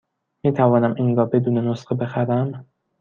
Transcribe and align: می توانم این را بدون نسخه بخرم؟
می 0.43 0.53
توانم 0.53 0.93
این 0.93 1.15
را 1.15 1.25
بدون 1.25 1.57
نسخه 1.67 1.95
بخرم؟ 1.95 2.65